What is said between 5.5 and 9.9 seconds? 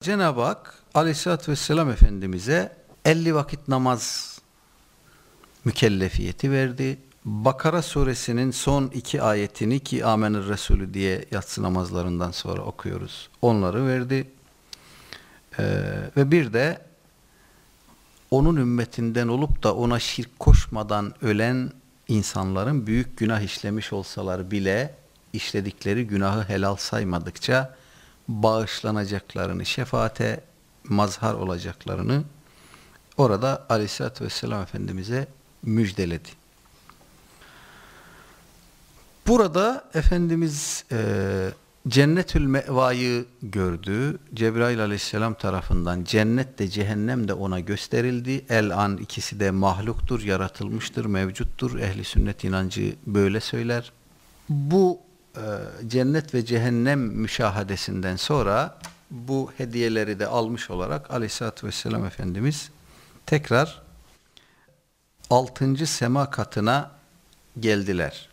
mükellefiyeti verdi. Bakara suresinin son iki ayetini